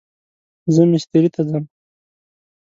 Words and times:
زه 0.73 0.81
مستری 0.91 1.29
ته 1.33 1.41
ځم 1.49 1.63